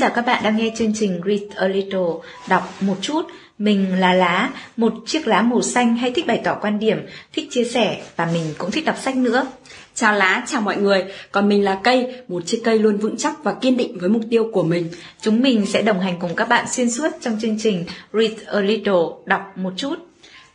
Chào 0.00 0.10
các 0.10 0.26
bạn 0.26 0.42
đang 0.44 0.56
nghe 0.56 0.72
chương 0.76 0.92
trình 0.94 1.20
Read 1.26 1.40
a 1.56 1.68
Little, 1.68 2.30
đọc 2.48 2.74
một 2.80 2.96
chút. 3.00 3.22
Mình 3.58 4.00
là 4.00 4.12
Lá, 4.12 4.50
một 4.76 4.92
chiếc 5.06 5.26
lá 5.26 5.42
màu 5.42 5.62
xanh 5.62 5.96
hay 5.96 6.10
thích 6.10 6.26
bày 6.26 6.40
tỏ 6.44 6.54
quan 6.60 6.78
điểm, 6.78 6.98
thích 7.32 7.48
chia 7.50 7.64
sẻ 7.64 8.02
và 8.16 8.28
mình 8.32 8.54
cũng 8.58 8.70
thích 8.70 8.84
đọc 8.84 8.96
sách 8.98 9.16
nữa. 9.16 9.46
Chào 9.94 10.14
Lá, 10.14 10.44
chào 10.46 10.60
mọi 10.60 10.76
người, 10.76 11.04
còn 11.32 11.48
mình 11.48 11.64
là 11.64 11.80
Cây, 11.84 12.14
một 12.28 12.46
chiếc 12.46 12.60
cây 12.64 12.78
luôn 12.78 12.96
vững 12.96 13.16
chắc 13.16 13.44
và 13.44 13.54
kiên 13.54 13.76
định 13.76 13.98
với 13.98 14.08
mục 14.08 14.22
tiêu 14.30 14.50
của 14.52 14.62
mình. 14.62 14.88
Chúng 15.20 15.42
mình 15.42 15.66
sẽ 15.66 15.82
đồng 15.82 16.00
hành 16.00 16.18
cùng 16.20 16.34
các 16.34 16.48
bạn 16.48 16.68
xuyên 16.68 16.90
suốt 16.90 17.08
trong 17.20 17.38
chương 17.40 17.56
trình 17.58 17.84
Read 18.12 18.32
a 18.46 18.60
Little, 18.60 19.02
đọc 19.24 19.52
một 19.56 19.72
chút. 19.76 20.09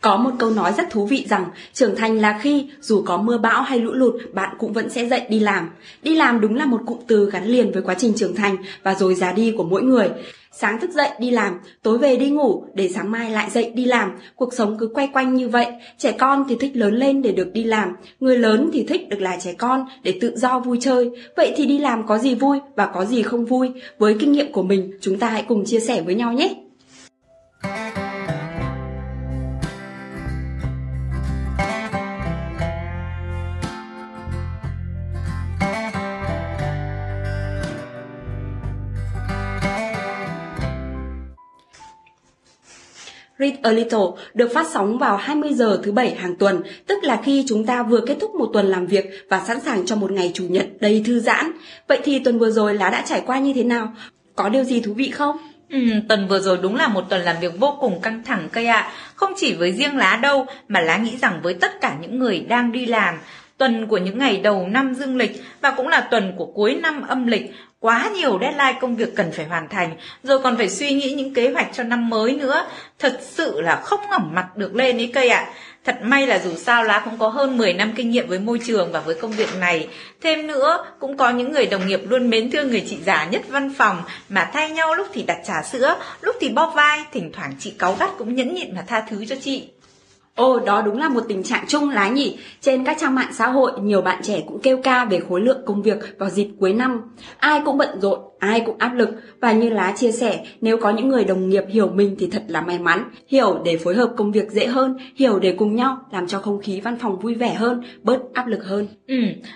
Có 0.06 0.16
một 0.16 0.30
câu 0.38 0.50
nói 0.50 0.72
rất 0.76 0.90
thú 0.90 1.06
vị 1.06 1.26
rằng 1.28 1.44
trưởng 1.72 1.96
thành 1.96 2.20
là 2.20 2.38
khi 2.42 2.66
dù 2.80 3.02
có 3.06 3.16
mưa 3.16 3.38
bão 3.38 3.62
hay 3.62 3.78
lũ 3.78 3.92
lụt 3.92 4.14
bạn 4.32 4.56
cũng 4.58 4.72
vẫn 4.72 4.90
sẽ 4.90 5.06
dậy 5.06 5.22
đi 5.28 5.40
làm. 5.40 5.70
Đi 6.02 6.14
làm 6.14 6.40
đúng 6.40 6.54
là 6.54 6.66
một 6.66 6.80
cụm 6.86 6.98
từ 7.06 7.30
gắn 7.30 7.44
liền 7.44 7.72
với 7.72 7.82
quá 7.82 7.94
trình 7.94 8.12
trưởng 8.16 8.34
thành 8.34 8.56
và 8.82 8.94
rồi 8.94 9.14
già 9.14 9.32
đi 9.32 9.54
của 9.56 9.64
mỗi 9.64 9.82
người. 9.82 10.08
Sáng 10.52 10.80
thức 10.80 10.90
dậy 10.90 11.08
đi 11.20 11.30
làm, 11.30 11.60
tối 11.82 11.98
về 11.98 12.16
đi 12.16 12.30
ngủ 12.30 12.64
để 12.74 12.88
sáng 12.88 13.10
mai 13.10 13.30
lại 13.30 13.50
dậy 13.50 13.72
đi 13.74 13.84
làm. 13.84 14.12
Cuộc 14.34 14.54
sống 14.54 14.76
cứ 14.78 14.86
quay 14.94 15.08
quanh 15.12 15.34
như 15.34 15.48
vậy. 15.48 15.66
Trẻ 15.98 16.12
con 16.12 16.44
thì 16.48 16.56
thích 16.60 16.76
lớn 16.76 16.94
lên 16.94 17.22
để 17.22 17.32
được 17.32 17.52
đi 17.52 17.64
làm, 17.64 17.96
người 18.20 18.38
lớn 18.38 18.70
thì 18.72 18.84
thích 18.88 19.08
được 19.08 19.20
là 19.20 19.36
trẻ 19.40 19.52
con 19.52 19.84
để 20.02 20.18
tự 20.20 20.36
do 20.36 20.58
vui 20.58 20.78
chơi. 20.80 21.10
Vậy 21.36 21.54
thì 21.56 21.66
đi 21.66 21.78
làm 21.78 22.06
có 22.06 22.18
gì 22.18 22.34
vui 22.34 22.58
và 22.76 22.86
có 22.86 23.04
gì 23.04 23.22
không 23.22 23.44
vui? 23.44 23.70
Với 23.98 24.16
kinh 24.20 24.32
nghiệm 24.32 24.52
của 24.52 24.62
mình, 24.62 24.92
chúng 25.00 25.18
ta 25.18 25.28
hãy 25.28 25.44
cùng 25.48 25.64
chia 25.64 25.80
sẻ 25.80 26.02
với 26.02 26.14
nhau 26.14 26.32
nhé. 26.32 26.65
Read 43.38 43.54
a 43.62 43.70
Little 43.70 44.06
được 44.34 44.48
phát 44.54 44.66
sóng 44.72 44.98
vào 44.98 45.16
20 45.16 45.52
giờ 45.52 45.80
thứ 45.84 45.92
bảy 45.92 46.14
hàng 46.14 46.36
tuần, 46.36 46.62
tức 46.86 47.04
là 47.04 47.20
khi 47.24 47.44
chúng 47.48 47.66
ta 47.66 47.82
vừa 47.82 48.00
kết 48.06 48.16
thúc 48.20 48.34
một 48.34 48.50
tuần 48.52 48.66
làm 48.66 48.86
việc 48.86 49.04
và 49.28 49.40
sẵn 49.46 49.60
sàng 49.60 49.86
cho 49.86 49.96
một 49.96 50.10
ngày 50.10 50.30
chủ 50.34 50.44
nhật 50.48 50.66
đầy 50.80 51.02
thư 51.06 51.20
giãn. 51.20 51.52
Vậy 51.88 52.00
thì 52.04 52.18
tuần 52.18 52.38
vừa 52.38 52.50
rồi 52.50 52.74
lá 52.74 52.90
đã 52.90 53.02
trải 53.06 53.22
qua 53.26 53.38
như 53.38 53.52
thế 53.52 53.62
nào? 53.64 53.92
Có 54.36 54.48
điều 54.48 54.64
gì 54.64 54.80
thú 54.80 54.94
vị 54.94 55.10
không? 55.10 55.36
Ừ, 55.70 55.78
tuần 56.08 56.28
vừa 56.28 56.38
rồi 56.38 56.58
đúng 56.62 56.76
là 56.76 56.88
một 56.88 57.04
tuần 57.08 57.20
làm 57.20 57.36
việc 57.40 57.52
vô 57.58 57.76
cùng 57.80 58.00
căng 58.00 58.22
thẳng 58.24 58.48
cây 58.52 58.66
ạ. 58.66 58.80
À. 58.80 58.92
Không 59.14 59.32
chỉ 59.36 59.54
với 59.54 59.72
riêng 59.72 59.96
lá 59.96 60.18
đâu, 60.22 60.46
mà 60.68 60.80
lá 60.80 60.96
nghĩ 60.96 61.16
rằng 61.16 61.40
với 61.42 61.54
tất 61.54 61.80
cả 61.80 61.96
những 62.00 62.18
người 62.18 62.40
đang 62.40 62.72
đi 62.72 62.86
làm, 62.86 63.18
tuần 63.58 63.86
của 63.86 63.98
những 63.98 64.18
ngày 64.18 64.36
đầu 64.36 64.68
năm 64.68 64.94
dương 64.94 65.16
lịch 65.16 65.42
và 65.60 65.70
cũng 65.70 65.88
là 65.88 66.00
tuần 66.00 66.32
của 66.36 66.46
cuối 66.46 66.74
năm 66.74 67.02
âm 67.08 67.26
lịch 67.26 67.54
quá 67.80 68.10
nhiều 68.14 68.38
deadline 68.40 68.78
công 68.80 68.96
việc 68.96 69.16
cần 69.16 69.32
phải 69.32 69.46
hoàn 69.46 69.68
thành 69.68 69.96
rồi 70.22 70.38
còn 70.38 70.56
phải 70.56 70.68
suy 70.68 70.92
nghĩ 70.92 71.12
những 71.12 71.34
kế 71.34 71.50
hoạch 71.50 71.68
cho 71.72 71.82
năm 71.82 72.08
mới 72.08 72.32
nữa 72.32 72.66
thật 72.98 73.18
sự 73.22 73.60
là 73.60 73.76
không 73.76 74.00
ngẩng 74.10 74.34
mặt 74.34 74.56
được 74.56 74.74
lên 74.74 74.98
ý 74.98 75.06
cây 75.06 75.28
ạ 75.28 75.38
à. 75.38 75.52
Thật 75.86 75.98
may 76.02 76.26
là 76.26 76.38
dù 76.38 76.54
sao 76.56 76.84
lá 76.84 77.02
cũng 77.04 77.18
có 77.18 77.28
hơn 77.28 77.56
10 77.56 77.72
năm 77.72 77.92
kinh 77.96 78.10
nghiệm 78.10 78.28
với 78.28 78.38
môi 78.38 78.60
trường 78.66 78.92
và 78.92 79.00
với 79.00 79.14
công 79.14 79.30
việc 79.30 79.48
này. 79.60 79.88
Thêm 80.20 80.46
nữa, 80.46 80.84
cũng 81.00 81.16
có 81.16 81.30
những 81.30 81.52
người 81.52 81.66
đồng 81.66 81.86
nghiệp 81.86 82.00
luôn 82.08 82.30
mến 82.30 82.50
thương 82.50 82.68
người 82.68 82.84
chị 82.88 82.98
già 83.04 83.24
nhất 83.24 83.42
văn 83.48 83.74
phòng 83.78 84.02
mà 84.28 84.50
thay 84.52 84.70
nhau 84.70 84.94
lúc 84.94 85.06
thì 85.12 85.22
đặt 85.22 85.38
trà 85.46 85.62
sữa, 85.62 85.96
lúc 86.20 86.36
thì 86.40 86.48
bóp 86.48 86.72
vai, 86.74 87.00
thỉnh 87.12 87.30
thoảng 87.32 87.52
chị 87.58 87.70
cáu 87.78 87.96
gắt 88.00 88.10
cũng 88.18 88.34
nhẫn 88.34 88.54
nhịn 88.54 88.74
mà 88.74 88.84
tha 88.86 89.00
thứ 89.10 89.24
cho 89.28 89.36
chị. 89.42 89.68
Ồ, 90.36 90.58
đó 90.58 90.82
đúng 90.82 90.98
là 90.98 91.08
một 91.08 91.24
tình 91.28 91.42
trạng 91.42 91.64
chung 91.68 91.90
lá 91.90 92.08
nhỉ. 92.08 92.38
Trên 92.60 92.84
các 92.84 92.96
trang 93.00 93.14
mạng 93.14 93.32
xã 93.32 93.48
hội, 93.48 93.72
nhiều 93.80 94.02
bạn 94.02 94.22
trẻ 94.22 94.42
cũng 94.46 94.60
kêu 94.60 94.80
ca 94.82 95.04
về 95.04 95.20
khối 95.28 95.40
lượng 95.40 95.60
công 95.66 95.82
việc 95.82 95.98
vào 96.18 96.30
dịp 96.30 96.48
cuối 96.60 96.72
năm. 96.72 97.02
Ai 97.38 97.62
cũng 97.64 97.78
bận 97.78 98.00
rộn, 98.00 98.18
ai 98.38 98.62
cũng 98.66 98.78
áp 98.78 98.94
lực 98.94 99.08
và 99.40 99.52
như 99.52 99.68
lá 99.68 99.92
chia 99.96 100.12
sẻ, 100.12 100.44
nếu 100.60 100.76
có 100.76 100.90
những 100.90 101.08
người 101.08 101.24
đồng 101.24 101.48
nghiệp 101.48 101.64
hiểu 101.68 101.88
mình 101.88 102.16
thì 102.18 102.28
thật 102.32 102.42
là 102.48 102.60
may 102.60 102.78
mắn, 102.78 103.10
hiểu 103.28 103.58
để 103.64 103.76
phối 103.76 103.94
hợp 103.94 104.10
công 104.16 104.32
việc 104.32 104.50
dễ 104.50 104.66
hơn, 104.66 104.96
hiểu 105.16 105.38
để 105.38 105.54
cùng 105.58 105.76
nhau 105.76 105.98
làm 106.12 106.26
cho 106.26 106.38
không 106.38 106.62
khí 106.62 106.80
văn 106.80 106.98
phòng 106.98 107.18
vui 107.18 107.34
vẻ 107.34 107.54
hơn, 107.54 107.82
bớt 108.02 108.18
áp 108.34 108.46
lực 108.46 108.64
hơn. 108.64 108.88
Ừ, 109.06 109.14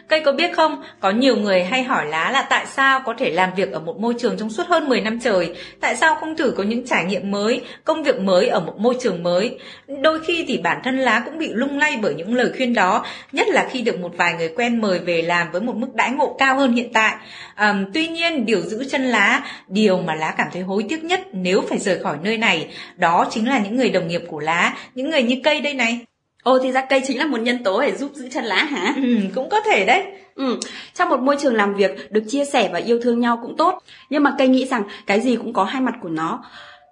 cây 0.09 0.23
có 0.25 0.33
biết 0.33 0.57
không, 0.57 0.83
có 1.01 1.11
nhiều 1.11 1.37
người 1.37 1.65
hay 1.65 1.83
hỏi 1.83 2.07
lá 2.07 2.31
là 2.31 2.47
tại 2.51 2.67
sao 2.67 3.01
có 3.05 3.15
thể 3.19 3.31
làm 3.31 3.51
việc 3.57 3.73
ở 3.73 3.81
một 3.81 4.01
môi 4.01 4.15
trường 4.19 4.37
trong 4.37 4.51
suốt 4.51 4.67
hơn 4.67 4.89
10 4.89 5.01
năm 5.01 5.19
trời, 5.21 5.55
tại 5.81 5.97
sao 5.97 6.17
không 6.21 6.37
thử 6.37 6.51
có 6.51 6.63
những 6.63 6.87
trải 6.87 7.05
nghiệm 7.05 7.31
mới, 7.31 7.63
công 7.85 8.03
việc 8.03 8.21
mới 8.21 8.49
ở 8.49 8.61
một 8.61 8.75
môi 8.79 8.97
trường 9.01 9.23
mới. 9.23 9.59
Đôi 10.03 10.21
khi 10.21 10.45
thì 10.49 10.59
bản 10.59 10.81
thân 10.85 10.99
lá 10.99 11.23
cũng 11.25 11.39
bị 11.39 11.49
lung 11.53 11.79
lay 11.79 11.99
bởi 12.03 12.15
những 12.15 12.35
lời 12.35 12.53
khuyên 12.57 12.75
đó, 12.75 13.05
nhất 13.33 13.49
là 13.49 13.69
khi 13.71 13.83
được 13.83 14.01
một 14.01 14.13
vài 14.17 14.35
người 14.39 14.49
quen 14.57 14.81
mời 14.81 14.99
về 14.99 15.23
làm 15.23 15.53
với 15.53 15.61
một 15.61 15.77
mức 15.77 15.95
đãi 15.95 16.11
ngộ 16.11 16.37
cao 16.39 16.57
hơn 16.57 16.73
hiện 16.73 16.93
tại. 16.93 17.15
À, 17.55 17.75
tuy 17.95 18.09
nhiên 18.09 18.47
điều 18.47 18.61
giữ 18.71 18.85
chân 18.85 19.03
lá, 19.03 19.43
điều 19.69 19.99
mà 19.99 20.15
lá 20.15 20.35
cảm 20.39 20.49
thấy 20.53 20.63
hối 20.63 20.85
tiếc 20.89 21.05
nhất 21.05 21.21
nếu 21.33 21.63
phải 21.69 21.79
rời 21.79 21.99
khỏi 21.99 22.17
nơi 22.23 22.39
này, 22.39 22.69
đó 22.97 23.27
chính 23.31 23.49
là 23.49 23.59
những 23.59 23.77
người 23.77 23.91
đồng 23.91 24.09
nghiệp 24.09 24.23
của 24.29 24.41
lá, 24.41 24.77
những 24.95 25.11
người 25.11 25.23
như 25.23 25.37
cây 25.45 25.61
đây 25.61 25.75
này. 25.75 26.01
Ồ 26.43 26.59
thì 26.59 26.73
ra 26.73 26.85
cây 26.85 27.03
chính 27.07 27.19
là 27.19 27.27
một 27.27 27.41
nhân 27.41 27.65
tố 27.65 27.81
để 27.81 27.97
giúp 27.97 28.11
giữ 28.15 28.29
chân 28.29 28.45
lá 28.45 28.65
hả? 28.65 28.95
Ừ, 28.97 29.17
cũng 29.35 29.49
có 29.49 29.61
thể 29.61 29.85
đấy. 29.85 30.05
Ừ, 30.35 30.59
trong 30.95 31.09
một 31.09 31.21
môi 31.21 31.37
trường 31.41 31.55
làm 31.55 31.75
việc 31.75 32.13
được 32.13 32.23
chia 32.29 32.45
sẻ 32.45 32.71
và 32.73 32.79
yêu 32.79 33.01
thương 33.03 33.21
nhau 33.21 33.39
cũng 33.43 33.57
tốt. 33.57 33.83
Nhưng 34.11 34.23
mà 34.23 34.35
cây 34.39 34.49
nghĩ 34.49 34.67
rằng 34.67 34.83
cái 35.07 35.21
gì 35.21 35.37
cũng 35.37 35.53
có 35.53 35.65
hai 35.65 35.83
mặt 35.83 35.95
của 36.03 36.09
nó. 36.09 36.45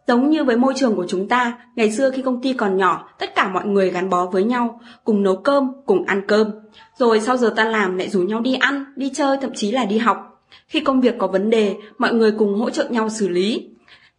Giống 0.07 0.31
như 0.31 0.45
với 0.45 0.57
môi 0.57 0.75
trường 0.77 0.97
của 0.97 1.07
chúng 1.09 1.29
ta, 1.29 1.53
ngày 1.77 1.93
xưa 1.93 2.11
khi 2.11 2.23
công 2.23 2.43
ty 2.43 2.53
còn 2.53 2.77
nhỏ, 2.77 3.09
tất 3.19 3.35
cả 3.35 3.49
mọi 3.49 3.67
người 3.67 3.91
gắn 3.91 4.11
bó 4.11 4.27
với 4.27 4.45
nhau, 4.45 4.81
cùng 5.05 5.23
nấu 5.23 5.37
cơm, 5.37 5.73
cùng 5.87 6.05
ăn 6.07 6.23
cơm. 6.29 6.51
Rồi 6.99 7.21
sau 7.21 7.37
giờ 7.37 7.53
tan 7.57 7.73
làm 7.73 7.99
lại 7.99 8.09
rủ 8.09 8.21
nhau 8.21 8.41
đi 8.41 8.55
ăn, 8.55 8.85
đi 8.97 9.11
chơi, 9.15 9.37
thậm 9.41 9.51
chí 9.55 9.73
là 9.73 9.85
đi 9.85 9.99
học. 9.99 10.38
Khi 10.67 10.81
công 10.81 11.01
việc 11.01 11.15
có 11.19 11.27
vấn 11.27 11.51
đề, 11.51 11.77
mọi 11.99 12.15
người 12.15 12.33
cùng 12.39 12.55
hỗ 12.55 12.71
trợ 12.71 12.89
nhau 12.89 13.09
xử 13.09 13.29
lý. 13.29 13.69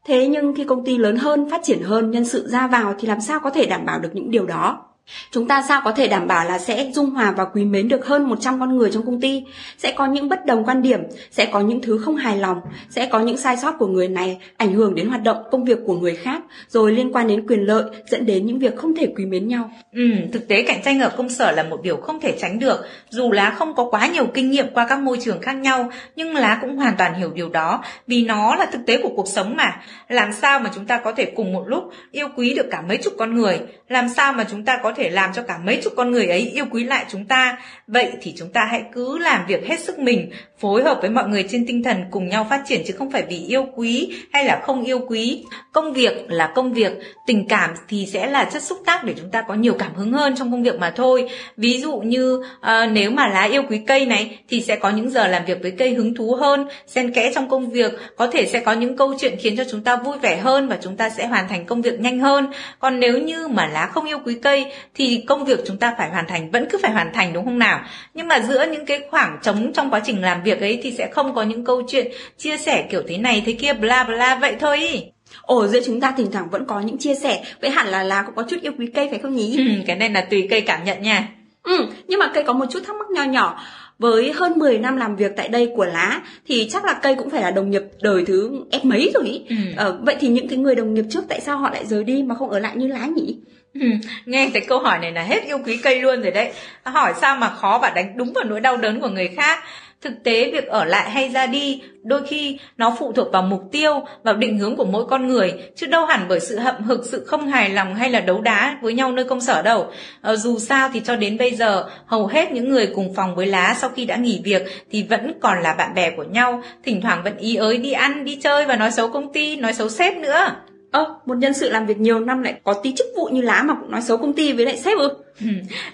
Thế 0.06 0.28
nhưng 0.28 0.54
khi 0.56 0.64
công 0.64 0.86
ty 0.86 0.98
lớn 0.98 1.16
hơn, 1.16 1.50
phát 1.50 1.62
triển 1.64 1.82
hơn, 1.82 2.12
nhân 2.12 2.26
sự 2.26 2.48
ra 2.48 2.68
vào 2.68 2.96
thì 3.00 3.08
làm 3.08 3.22
sao 3.22 3.40
có 3.40 3.50
thể 3.50 3.66
đảm 3.66 3.86
bảo 3.86 4.00
được 4.00 4.10
những 4.14 4.32
điều 4.32 4.46
đó? 4.46 4.89
Chúng 5.32 5.48
ta 5.48 5.62
sao 5.68 5.82
có 5.86 5.92
thể 5.92 6.08
đảm 6.08 6.28
bảo 6.28 6.46
là 6.46 6.60
sẽ 6.60 6.92
dung 6.94 7.10
hòa 7.10 7.32
và 7.32 7.46
quý 7.46 7.66
mến 7.66 7.88
được 7.88 8.06
hơn 8.06 8.30
100 8.30 8.60
con 8.60 8.78
người 8.78 8.92
trong 8.92 9.06
công 9.06 9.22
ty? 9.22 9.44
Sẽ 9.78 9.92
có 9.92 10.06
những 10.06 10.30
bất 10.30 10.46
đồng 10.46 10.66
quan 10.66 10.82
điểm, 10.82 11.00
sẽ 11.32 11.46
có 11.46 11.60
những 11.60 11.82
thứ 11.82 11.98
không 11.98 12.16
hài 12.16 12.38
lòng, 12.38 12.62
sẽ 12.90 13.06
có 13.06 13.20
những 13.20 13.38
sai 13.38 13.58
sót 13.58 13.76
của 13.80 13.88
người 13.88 14.08
này 14.08 14.38
ảnh 14.58 14.74
hưởng 14.74 14.96
đến 14.96 15.08
hoạt 15.08 15.24
động 15.24 15.38
công 15.52 15.66
việc 15.66 15.78
của 15.86 16.00
người 16.00 16.16
khác, 16.16 16.42
rồi 16.68 16.92
liên 16.92 17.12
quan 17.14 17.28
đến 17.28 17.48
quyền 17.48 17.60
lợi 17.60 17.84
dẫn 18.08 18.26
đến 18.26 18.46
những 18.46 18.60
việc 18.60 18.76
không 18.76 18.96
thể 18.96 19.14
quý 19.16 19.26
mến 19.26 19.48
nhau. 19.48 19.72
Ừ, 19.94 20.02
thực 20.34 20.48
tế 20.48 20.62
cạnh 20.62 20.82
tranh 20.86 21.00
ở 21.00 21.10
công 21.18 21.30
sở 21.30 21.52
là 21.52 21.64
một 21.64 21.82
điều 21.84 21.98
không 21.98 22.20
thể 22.20 22.38
tránh 22.40 22.60
được. 22.60 22.86
Dù 23.10 23.32
lá 23.32 23.50
không 23.50 23.76
có 23.76 23.88
quá 23.92 24.08
nhiều 24.08 24.26
kinh 24.34 24.52
nghiệm 24.52 24.74
qua 24.74 24.88
các 24.90 25.00
môi 25.00 25.18
trường 25.22 25.42
khác 25.42 25.54
nhau, 25.54 25.90
nhưng 26.16 26.36
lá 26.36 26.58
cũng 26.62 26.78
hoàn 26.78 26.98
toàn 26.98 27.14
hiểu 27.14 27.32
điều 27.34 27.50
đó 27.50 27.84
vì 28.08 28.26
nó 28.26 28.56
là 28.56 28.66
thực 28.66 28.86
tế 28.86 29.00
của 29.04 29.10
cuộc 29.16 29.28
sống 29.28 29.58
mà. 29.58 29.82
Làm 30.10 30.34
sao 30.34 30.60
mà 30.60 30.72
chúng 30.76 30.86
ta 30.86 30.98
có 31.04 31.12
thể 31.12 31.26
cùng 31.36 31.54
một 31.54 31.64
lúc 31.68 31.84
yêu 32.12 32.28
quý 32.36 32.54
được 32.54 32.68
cả 32.72 32.82
mấy 32.82 32.98
chục 32.98 33.14
con 33.18 33.36
người? 33.36 33.60
Làm 33.90 34.10
sao 34.10 34.34
mà 34.34 34.46
chúng 34.52 34.66
ta 34.66 34.80
có 34.84 34.94
thể 34.94 34.99
thể 35.00 35.10
làm 35.10 35.34
cho 35.34 35.42
cả 35.42 35.58
mấy 35.58 35.80
chục 35.84 35.94
con 35.98 36.12
người 36.12 36.28
ấy 36.28 36.40
yêu 36.40 36.66
quý 36.72 36.84
lại 36.84 37.06
chúng 37.10 37.26
ta. 37.26 37.58
Vậy 37.88 38.12
thì 38.22 38.34
chúng 38.38 38.50
ta 38.54 38.66
hãy 38.66 38.84
cứ 38.94 39.18
làm 39.18 39.46
việc 39.48 39.68
hết 39.68 39.80
sức 39.80 40.00
mình, 40.00 40.32
phối 40.60 40.84
hợp 40.84 40.98
với 41.02 41.10
mọi 41.10 41.28
người 41.28 41.46
trên 41.50 41.66
tinh 41.68 41.84
thần 41.84 41.98
cùng 42.12 42.30
nhau 42.30 42.48
phát 42.50 42.62
triển 42.68 42.82
chứ 42.88 42.94
không 42.98 43.12
phải 43.12 43.24
vì 43.30 43.38
yêu 43.38 43.66
quý 43.76 44.18
hay 44.34 44.46
là 44.46 44.62
không 44.64 44.84
yêu 44.84 45.00
quý. 45.08 45.44
Công 45.72 45.94
việc 45.94 46.12
là 46.28 46.52
công 46.56 46.74
việc, 46.74 46.92
tình 47.26 47.48
cảm 47.48 47.70
thì 47.88 48.06
sẽ 48.06 48.28
là 48.28 48.44
chất 48.44 48.64
xúc 48.64 48.78
tác 48.86 49.04
để 49.04 49.14
chúng 49.18 49.32
ta 49.32 49.42
có 49.42 49.54
nhiều 49.54 49.74
cảm 49.80 49.96
hứng 49.96 50.14
hơn 50.14 50.36
trong 50.38 50.52
công 50.52 50.64
việc 50.64 50.80
mà 50.80 50.90
thôi. 50.96 51.30
Ví 51.58 51.82
dụ 51.82 51.98
như 51.98 52.36
uh, 52.36 52.92
nếu 52.92 53.12
mà 53.12 53.28
lá 53.28 53.44
yêu 53.44 53.64
quý 53.70 53.80
cây 53.88 54.06
này 54.06 54.40
thì 54.50 54.62
sẽ 54.62 54.76
có 54.76 54.90
những 54.90 55.10
giờ 55.10 55.28
làm 55.28 55.46
việc 55.46 55.62
với 55.62 55.72
cây 55.72 55.94
hứng 55.94 56.16
thú 56.16 56.36
hơn, 56.36 56.68
xen 56.88 57.14
kẽ 57.14 57.32
trong 57.36 57.50
công 57.50 57.70
việc, 57.70 57.92
có 58.18 58.28
thể 58.28 58.46
sẽ 58.46 58.60
có 58.60 58.74
những 58.74 58.98
câu 58.98 59.14
chuyện 59.20 59.36
khiến 59.40 59.58
cho 59.58 59.64
chúng 59.72 59.84
ta 59.84 59.96
vui 59.96 60.18
vẻ 60.22 60.38
hơn 60.38 60.68
và 60.68 60.78
chúng 60.82 60.98
ta 60.98 61.10
sẽ 61.10 61.28
hoàn 61.28 61.48
thành 61.48 61.66
công 61.66 61.82
việc 61.82 62.00
nhanh 62.00 62.20
hơn. 62.20 62.52
Còn 62.80 63.00
nếu 63.00 63.18
như 63.18 63.48
mà 63.48 63.68
lá 63.68 63.86
không 63.86 64.06
yêu 64.06 64.20
quý 64.26 64.36
cây 64.42 64.66
thì 64.96 65.24
công 65.28 65.46
việc 65.46 65.60
chúng 65.68 65.78
ta 65.78 65.96
phải 65.98 66.10
hoàn 66.10 66.28
thành 66.28 66.52
vẫn 66.52 66.68
cứ 66.70 66.78
phải 66.82 66.92
hoàn 66.92 67.14
thành 67.14 67.34
đúng 67.34 67.46
không 67.46 67.60
nào 67.60 67.82
nhưng 68.14 68.28
mà 68.28 68.40
giữa 68.40 68.66
những 68.72 68.86
cái 68.86 69.02
khoảng 69.12 69.40
trống 69.42 69.74
trong 69.74 69.90
quá 69.90 70.02
trình 70.06 70.22
làm 70.22 70.44
việc 70.44 70.49
ấy 70.58 70.80
thì 70.84 70.92
sẽ 70.92 71.10
không 71.12 71.36
có 71.36 71.44
những 71.44 71.66
câu 71.66 71.82
chuyện 71.88 72.12
chia 72.38 72.58
sẻ 72.58 72.88
kiểu 72.92 73.02
thế 73.08 73.18
này 73.18 73.44
thế 73.46 73.54
kia 73.54 73.74
bla 73.74 74.04
bla 74.04 74.36
vậy 74.36 74.56
thôi 74.60 75.04
Ồ 75.42 75.68
giữa 75.68 75.80
chúng 75.86 76.02
ta 76.02 76.14
thỉnh 76.18 76.32
thoảng 76.32 76.50
vẫn 76.50 76.66
có 76.66 76.80
những 76.80 76.98
chia 76.98 77.16
sẻ 77.16 77.44
Vậy 77.62 77.70
hẳn 77.70 77.88
là 77.88 78.04
là 78.04 78.22
cũng 78.22 78.36
có 78.36 78.44
chút 78.50 78.58
yêu 78.62 78.72
quý 78.80 78.88
cây 78.94 79.08
phải 79.10 79.20
không 79.20 79.36
nhỉ? 79.36 79.58
Ừ, 79.58 79.64
cái 79.88 79.96
này 79.96 80.10
là 80.10 80.22
tùy 80.22 80.48
cây 80.50 80.62
cảm 80.62 80.84
nhận 80.84 81.02
nha 81.02 81.28
Ừ, 81.64 81.86
nhưng 82.08 82.20
mà 82.20 82.32
cây 82.34 82.44
có 82.44 82.54
một 82.54 82.66
chút 82.72 82.80
thắc 82.88 82.96
mắc 82.96 83.10
nho 83.10 83.24
nhỏ 83.24 83.60
với 84.00 84.32
hơn 84.32 84.54
10 84.60 84.78
năm 84.78 84.98
làm 84.98 85.16
việc 85.16 85.32
tại 85.38 85.48
đây 85.48 85.70
của 85.76 85.86
lá 85.86 86.22
thì 86.48 86.68
chắc 86.72 86.86
là 86.86 86.94
cây 86.94 87.16
cũng 87.16 87.30
phải 87.30 87.42
là 87.42 87.52
đồng 87.52 87.72
nghiệp 87.72 87.82
đời 88.02 88.24
thứ 88.28 88.52
F 88.72 88.80
mấy 88.84 89.12
rồi 89.14 89.28
ý. 89.28 89.42
Ừ. 89.50 89.56
Ờ, 89.78 90.00
vậy 90.02 90.16
thì 90.20 90.28
những 90.28 90.48
cái 90.48 90.58
người 90.58 90.76
đồng 90.76 90.94
nghiệp 90.94 91.06
trước 91.10 91.24
tại 91.30 91.42
sao 91.42 91.58
họ 91.58 91.70
lại 91.70 91.86
rời 91.86 92.04
đi 92.04 92.24
mà 92.24 92.36
không 92.36 92.50
ở 92.50 92.60
lại 92.60 92.76
như 92.76 92.88
lá 92.88 93.06
nhỉ? 93.16 93.38
Ừ, 93.74 93.88
nghe 94.26 94.50
cái 94.54 94.62
câu 94.68 94.80
hỏi 94.80 95.00
này 95.00 95.12
là 95.12 95.24
hết 95.24 95.46
yêu 95.46 95.60
quý 95.66 95.78
cây 95.84 96.02
luôn 96.02 96.22
rồi 96.22 96.32
đấy 96.32 96.52
hỏi 96.84 97.14
sao 97.22 97.36
mà 97.36 97.50
khó 97.50 97.80
và 97.82 97.90
đánh 97.90 98.18
đúng 98.18 98.34
vào 98.34 98.44
nỗi 98.44 98.60
đau 98.60 98.78
đớn 98.78 99.02
của 99.02 99.08
người 99.10 99.28
khác 99.28 99.60
Thực 100.02 100.24
tế 100.24 100.52
việc 100.52 100.68
ở 100.68 100.86
lại 100.86 101.10
hay 101.10 101.30
ra 101.30 101.48
đi 101.48 101.82
đôi 102.04 102.28
khi 102.28 102.60
nó 102.78 102.96
phụ 103.00 103.12
thuộc 103.14 103.32
vào 103.32 103.42
mục 103.42 103.62
tiêu, 103.72 104.02
vào 104.24 104.36
định 104.36 104.58
hướng 104.58 104.76
của 104.76 104.86
mỗi 104.86 105.06
con 105.06 105.28
người, 105.28 105.54
chứ 105.76 105.88
đâu 105.88 106.06
hẳn 106.06 106.26
bởi 106.30 106.40
sự 106.40 106.60
hậm 106.60 106.84
hực, 106.84 107.06
sự 107.06 107.24
không 107.26 107.48
hài 107.48 107.70
lòng 107.70 107.96
hay 107.96 108.10
là 108.10 108.20
đấu 108.20 108.42
đá 108.42 108.78
với 108.82 108.94
nhau 108.94 109.12
nơi 109.12 109.26
công 109.26 109.42
sở 109.42 109.62
đâu. 109.62 109.92
À, 110.22 110.36
dù 110.36 110.60
sao 110.60 110.90
thì 110.94 111.02
cho 111.06 111.16
đến 111.16 111.38
bây 111.38 111.56
giờ, 111.56 111.90
hầu 112.06 112.28
hết 112.28 112.52
những 112.52 112.70
người 112.70 112.88
cùng 112.96 113.14
phòng 113.14 113.36
với 113.36 113.46
Lá 113.46 113.76
sau 113.78 113.90
khi 113.90 114.06
đã 114.06 114.16
nghỉ 114.16 114.42
việc 114.44 114.64
thì 114.92 115.04
vẫn 115.04 115.32
còn 115.42 115.62
là 115.62 115.74
bạn 115.74 115.94
bè 115.96 116.10
của 116.10 116.24
nhau, 116.24 116.64
thỉnh 116.84 117.02
thoảng 117.02 117.24
vẫn 117.24 117.38
ý 117.38 117.56
ới 117.56 117.78
đi 117.78 117.92
ăn, 117.92 118.26
đi 118.26 118.36
chơi 118.36 118.66
và 118.66 118.76
nói 118.76 118.92
xấu 118.92 119.08
công 119.08 119.34
ty, 119.34 119.56
nói 119.56 119.74
xấu 119.74 119.90
sếp 119.90 120.18
nữa. 120.18 120.56
Ơ, 120.92 121.16
một 121.26 121.38
nhân 121.38 121.54
sự 121.54 121.70
làm 121.70 121.86
việc 121.86 122.00
nhiều 122.00 122.20
năm 122.20 122.44
lại 122.44 122.54
có 122.64 122.74
tí 122.74 122.94
chức 122.98 123.08
vụ 123.18 123.26
như 123.26 123.42
lá 123.42 123.64
mà 123.64 123.74
cũng 123.74 123.92
nói 123.92 124.02
xấu 124.02 124.18
công 124.18 124.34
ty 124.34 124.54
với 124.54 124.66
lại 124.66 124.78
sếp 124.78 124.98
ư? 124.98 125.10
Ừ. 125.42 125.48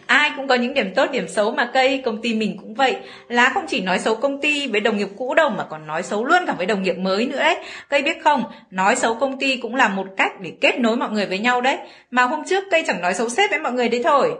Ai 0.05 0.31
cũng 0.37 0.47
có 0.47 0.55
những 0.55 0.73
điểm 0.73 0.93
tốt 0.95 1.11
điểm 1.11 1.27
xấu 1.27 1.51
mà 1.51 1.69
cây, 1.73 2.01
công 2.05 2.21
ty 2.21 2.35
mình 2.35 2.57
cũng 2.57 2.73
vậy. 2.73 2.95
Lá 3.27 3.51
không 3.53 3.65
chỉ 3.67 3.81
nói 3.81 3.99
xấu 3.99 4.15
công 4.15 4.41
ty 4.41 4.67
với 4.67 4.81
đồng 4.81 4.97
nghiệp 4.97 5.07
cũ 5.17 5.33
đâu 5.33 5.49
mà 5.49 5.63
còn 5.69 5.87
nói 5.87 6.03
xấu 6.03 6.25
luôn 6.25 6.43
cả 6.47 6.53
với 6.53 6.65
đồng 6.65 6.83
nghiệp 6.83 6.97
mới 6.97 7.25
nữa 7.25 7.39
đấy. 7.39 7.57
Cây 7.89 8.01
biết 8.01 8.17
không, 8.23 8.43
nói 8.71 8.95
xấu 8.95 9.15
công 9.15 9.39
ty 9.39 9.57
cũng 9.57 9.75
là 9.75 9.87
một 9.87 10.07
cách 10.17 10.31
để 10.41 10.51
kết 10.61 10.79
nối 10.79 10.97
mọi 10.97 11.09
người 11.09 11.25
với 11.25 11.39
nhau 11.39 11.61
đấy. 11.61 11.77
Mà 12.11 12.23
hôm 12.23 12.43
trước 12.45 12.63
cây 12.71 12.83
chẳng 12.87 13.01
nói 13.01 13.13
xấu 13.13 13.29
sếp 13.29 13.49
với 13.49 13.59
mọi 13.59 13.71
người 13.71 13.89
đấy 13.89 14.01
thôi. 14.03 14.31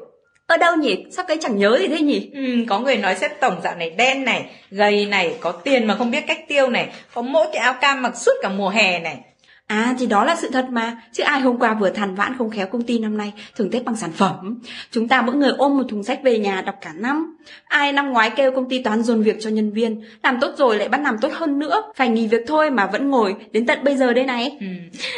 Ở 0.48 0.58
đâu 0.58 0.75
nhỉ? 0.75 1.06
Sao 1.12 1.25
cây 1.28 1.38
chẳng 1.42 1.58
nhớ 1.58 1.78
gì 1.80 1.88
thế 1.88 2.00
nhỉ? 2.00 2.31
Ừ, 2.34 2.42
có 2.69 2.80
người 2.80 2.98
nói 2.98 3.16
sếp 3.16 3.40
tổng 3.40 3.62
dạo 3.63 3.75
này 3.75 3.90
đen 3.90 4.25
này, 4.25 4.46
gầy 4.69 5.06
này, 5.06 5.36
có 5.40 5.51
tiền 5.51 5.88
mà 5.88 5.96
không 5.96 6.12
biết 6.12 6.24
cách 6.28 6.48
tiêu 6.48 6.69
này, 6.69 6.90
có 7.13 7.22
mỗi 7.22 7.46
cái 7.54 7.62
áo 7.62 7.74
cam 7.81 8.01
mặc 8.01 8.18
suốt 8.18 8.31
cả 8.42 8.50
mùa 8.50 8.69
hè 8.69 9.00
này. 9.00 9.18
À 9.67 9.95
thì 10.00 10.06
đó 10.06 10.23
là 10.25 10.35
sự 10.35 10.50
thật 10.53 10.65
mà, 10.69 11.01
chứ 11.12 11.23
ai 11.23 11.39
hôm 11.39 11.57
qua 11.59 11.73
vừa 11.73 11.89
than 11.89 12.15
vãn 12.15 12.38
không 12.38 12.50
khéo 12.50 12.67
công 12.67 12.81
ty 12.81 13.00
năm 13.00 13.17
nay 13.17 13.33
thưởng 13.56 13.71
Tết 13.71 13.83
bằng 13.85 13.95
sản 13.95 14.12
phẩm. 14.12 14.59
Chúng 14.91 15.07
ta 15.07 15.21
mỗi 15.21 15.35
người 15.35 15.51
ôm 15.57 15.77
một 15.77 15.83
thùng 15.89 16.03
sách 16.03 16.19
về 16.23 16.38
nhà 16.38 16.62
đọc 16.62 16.75
cả 16.81 16.91
năm. 16.95 17.38
Ai 17.67 17.94
năm 17.94 18.13
ngoái 18.13 18.29
kêu 18.29 18.51
công 18.51 18.69
ty 18.69 18.83
toán 18.83 19.03
dồn 19.03 19.23
việc 19.23 19.38
cho 19.39 19.50
nhân 19.50 19.71
viên, 19.73 20.03
làm 20.23 20.39
tốt 20.41 20.51
rồi 20.57 20.77
lại 20.77 20.89
bắt 20.89 21.01
làm 21.01 21.17
tốt 21.21 21.29
hơn 21.33 21.59
nữa, 21.59 21.83
phải 21.95 22.09
nghỉ 22.09 22.27
việc 22.27 22.41
thôi 22.47 22.71
mà 22.71 22.85
vẫn 22.85 23.09
ngồi 23.09 23.35
đến 23.51 23.65
tận 23.65 23.83
bây 23.83 23.97
giờ 23.97 24.13
đây 24.13 24.25
này. 24.25 24.57
Ừ, 24.59 24.65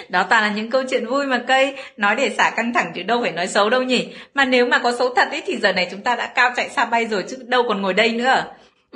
đó 0.10 0.24
toàn 0.30 0.44
là 0.44 0.52
những 0.56 0.70
câu 0.70 0.84
chuyện 0.90 1.06
vui 1.06 1.26
mà 1.26 1.44
cây, 1.48 1.76
nói 1.98 2.16
để 2.16 2.30
xả 2.38 2.50
căng 2.56 2.74
thẳng 2.74 2.92
chứ 2.96 3.04
đâu 3.04 3.22
phải 3.22 3.32
nói 3.32 3.48
xấu 3.48 3.70
đâu 3.70 3.84
nhỉ. 3.84 4.08
Mà 4.34 4.46
nếu 4.46 4.66
mà 4.66 4.80
có 4.80 4.94
xấu 5.00 5.14
thật 5.16 5.28
ấy 5.32 5.42
thì 5.46 5.58
giờ 5.58 5.74
này 5.74 5.88
chúng 5.92 6.02
ta 6.02 6.16
đã 6.16 6.28
cao 6.28 6.52
chạy 6.56 6.70
xa 6.70 6.86
bay 6.86 7.06
rồi 7.06 7.24
chứ 7.30 7.38
đâu 7.48 7.64
còn 7.68 7.82
ngồi 7.82 7.94
đây 7.94 8.12
nữa. 8.12 8.44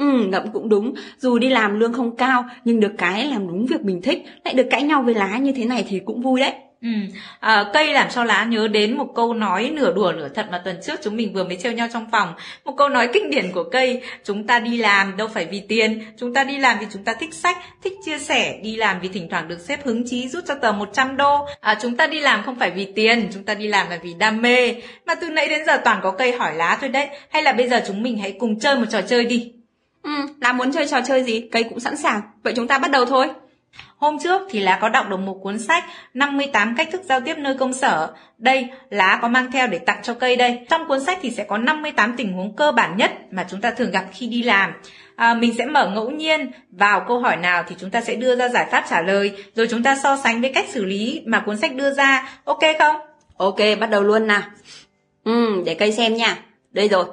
Ừ, 0.02 0.26
ngẫm 0.28 0.52
cũng 0.54 0.70
đúng, 0.70 0.94
dù 1.18 1.40
đi 1.40 1.50
làm 1.50 1.80
lương 1.80 1.94
không 1.94 2.16
cao 2.16 2.46
nhưng 2.66 2.80
được 2.80 2.92
cái 2.98 3.26
làm 3.26 3.48
đúng 3.48 3.66
việc 3.66 3.82
mình 3.82 4.02
thích, 4.02 4.26
lại 4.46 4.54
được 4.54 4.68
cãi 4.70 4.84
nhau 4.84 5.02
với 5.02 5.14
lá 5.14 5.38
như 5.38 5.52
thế 5.52 5.66
này 5.66 5.86
thì 5.90 6.00
cũng 6.06 6.22
vui 6.22 6.40
đấy. 6.40 6.54
Ừ. 6.82 6.88
À, 7.40 7.66
cây 7.74 7.94
làm 7.94 8.10
cho 8.10 8.24
lá 8.24 8.46
nhớ 8.46 8.68
đến 8.68 8.98
một 8.98 9.08
câu 9.16 9.34
nói 9.34 9.72
nửa 9.74 9.94
đùa 9.94 10.12
nửa 10.12 10.28
thật 10.30 10.48
mà 10.52 10.62
tuần 10.66 10.76
trước 10.84 11.00
chúng 11.04 11.16
mình 11.16 11.34
vừa 11.34 11.44
mới 11.44 11.58
trêu 11.58 11.72
nhau 11.72 11.88
trong 11.94 12.06
phòng. 12.12 12.34
Một 12.66 12.74
câu 12.78 12.90
nói 12.90 13.10
kinh 13.14 13.30
điển 13.30 13.52
của 13.52 13.64
cây 13.64 14.02
chúng 14.24 14.48
ta 14.48 14.60
đi 14.60 14.78
làm 14.78 15.18
đâu 15.18 15.28
phải 15.28 15.46
vì 15.52 15.62
tiền 15.68 16.02
chúng 16.18 16.34
ta 16.34 16.44
đi 16.44 16.58
làm 16.58 16.78
vì 16.80 16.86
chúng 16.94 17.04
ta 17.04 17.14
thích 17.20 17.34
sách 17.34 17.58
thích 17.84 17.94
chia 18.06 18.20
sẻ 18.20 18.60
đi 18.64 18.76
làm 18.76 19.00
vì 19.02 19.10
thỉnh 19.10 19.28
thoảng 19.30 19.48
được 19.48 19.60
xếp 19.60 19.86
hứng 19.86 20.04
chí 20.08 20.28
rút 20.28 20.44
cho 20.48 20.56
tờ 20.56 20.72
100 20.72 21.18
đô. 21.18 21.46
À, 21.60 21.78
chúng 21.82 21.98
ta 21.98 22.08
đi 22.08 22.20
làm 22.20 22.44
không 22.44 22.60
phải 22.60 22.72
vì 22.72 22.88
tiền 22.96 23.30
chúng 23.34 23.44
ta 23.44 23.54
đi 23.54 23.68
làm 23.68 23.90
là 23.90 24.00
vì 24.04 24.14
đam 24.14 24.42
mê. 24.42 24.76
Mà 25.06 25.16
từ 25.16 25.30
nãy 25.30 25.48
đến 25.50 25.66
giờ 25.66 25.78
toàn 25.86 26.00
có 26.04 26.12
cây 26.12 26.32
hỏi 26.32 26.56
lá 26.56 26.78
thôi 26.82 26.90
đấy. 26.90 27.08
Hay 27.30 27.44
là 27.44 27.54
bây 27.54 27.70
giờ 27.70 27.84
chúng 27.88 28.04
mình 28.04 28.18
hãy 28.18 28.36
cùng 28.40 28.60
chơi 28.60 28.76
một 28.76 28.86
trò 28.92 29.02
chơi 29.02 29.26
đi. 29.26 29.52
Ừ, 30.04 30.12
là 30.42 30.54
muốn 30.54 30.72
chơi 30.72 30.88
trò 30.88 31.02
chơi 31.08 31.24
gì, 31.24 31.48
cây 31.52 31.64
cũng 31.64 31.80
sẵn 31.80 31.98
sàng. 31.98 32.22
Vậy 32.44 32.54
chúng 32.56 32.68
ta 32.68 32.78
bắt 32.78 32.92
đầu 32.92 33.06
thôi. 33.06 33.28
Hôm 33.98 34.18
trước 34.24 34.42
thì 34.50 34.60
Lá 34.60 34.78
có 34.82 34.90
đọc 34.90 35.10
được 35.10 35.18
một 35.18 35.40
cuốn 35.44 35.60
sách 35.60 35.84
58 36.14 36.76
cách 36.78 36.90
thức 36.92 37.02
giao 37.04 37.20
tiếp 37.20 37.38
nơi 37.38 37.58
công 37.58 37.74
sở. 37.74 38.14
Đây, 38.38 38.68
Lá 38.90 39.20
có 39.22 39.28
mang 39.28 39.52
theo 39.52 39.68
để 39.68 39.80
tặng 39.80 40.00
cho 40.04 40.14
cây 40.14 40.36
đây. 40.36 40.60
Trong 40.70 40.88
cuốn 40.88 41.00
sách 41.00 41.20
thì 41.22 41.32
sẽ 41.32 41.44
có 41.44 41.58
58 41.58 42.14
tình 42.18 42.34
huống 42.34 42.56
cơ 42.56 42.72
bản 42.72 42.98
nhất 42.98 43.12
mà 43.32 43.46
chúng 43.50 43.62
ta 43.62 43.72
thường 43.72 43.92
gặp 43.92 44.06
khi 44.14 44.28
đi 44.28 44.44
làm. 44.44 44.74
À, 45.16 45.34
mình 45.34 45.54
sẽ 45.58 45.66
mở 45.66 45.90
ngẫu 45.90 46.10
nhiên 46.12 46.52
vào 46.72 47.06
câu 47.08 47.20
hỏi 47.20 47.38
nào 47.38 47.64
thì 47.68 47.76
chúng 47.80 47.90
ta 47.90 48.02
sẽ 48.02 48.16
đưa 48.16 48.36
ra 48.36 48.50
giải 48.50 48.68
pháp 48.72 48.86
trả 48.90 49.02
lời, 49.02 49.32
rồi 49.56 49.68
chúng 49.70 49.84
ta 49.84 49.96
so 49.96 50.18
sánh 50.18 50.42
với 50.42 50.54
cách 50.54 50.66
xử 50.70 50.86
lý 50.86 51.22
mà 51.26 51.40
cuốn 51.40 51.58
sách 51.58 51.76
đưa 51.76 51.94
ra. 51.94 52.30
Ok 52.44 52.62
không? 52.80 52.96
Ok, 53.38 53.58
bắt 53.80 53.90
đầu 53.90 54.04
luôn 54.04 54.28
nào. 54.28 54.42
Ừ, 55.24 55.64
để 55.66 55.74
cây 55.74 55.92
xem 55.92 56.16
nha. 56.16 56.38
Đây 56.72 56.88
rồi. 56.88 57.06